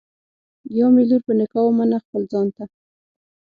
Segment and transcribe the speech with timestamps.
[0.77, 2.63] یا مي لور په نکاح ومنه خپل ځان ته